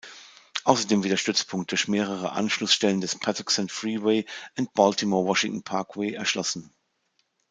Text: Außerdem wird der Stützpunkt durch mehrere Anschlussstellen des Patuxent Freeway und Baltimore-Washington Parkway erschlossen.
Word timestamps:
Außerdem 0.63 1.03
wird 1.03 1.11
der 1.11 1.17
Stützpunkt 1.17 1.69
durch 1.69 1.87
mehrere 1.87 2.31
Anschlussstellen 2.31 3.01
des 3.01 3.19
Patuxent 3.19 3.71
Freeway 3.71 4.25
und 4.57 4.73
Baltimore-Washington 4.73 5.61
Parkway 5.61 6.13
erschlossen. 6.13 6.73